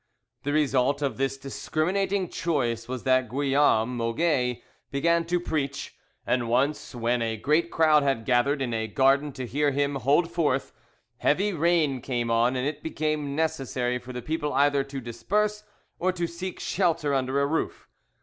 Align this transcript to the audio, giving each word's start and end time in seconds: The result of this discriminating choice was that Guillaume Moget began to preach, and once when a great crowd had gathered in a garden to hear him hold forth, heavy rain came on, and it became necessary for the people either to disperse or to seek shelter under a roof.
The 0.41 0.51
result 0.51 1.03
of 1.03 1.17
this 1.17 1.37
discriminating 1.37 2.27
choice 2.29 2.87
was 2.87 3.03
that 3.03 3.29
Guillaume 3.29 3.95
Moget 3.95 4.63
began 4.89 5.25
to 5.25 5.39
preach, 5.39 5.95
and 6.25 6.49
once 6.49 6.95
when 6.95 7.21
a 7.21 7.37
great 7.37 7.69
crowd 7.69 8.01
had 8.01 8.25
gathered 8.25 8.63
in 8.63 8.73
a 8.73 8.87
garden 8.87 9.31
to 9.33 9.45
hear 9.45 9.69
him 9.69 9.93
hold 9.97 10.31
forth, 10.31 10.71
heavy 11.17 11.53
rain 11.53 12.01
came 12.01 12.31
on, 12.31 12.55
and 12.55 12.65
it 12.67 12.81
became 12.81 13.35
necessary 13.35 13.99
for 13.99 14.11
the 14.11 14.23
people 14.23 14.53
either 14.53 14.83
to 14.85 14.99
disperse 15.01 15.65
or 15.99 16.11
to 16.11 16.25
seek 16.25 16.59
shelter 16.59 17.13
under 17.13 17.39
a 17.39 17.45
roof. 17.45 17.87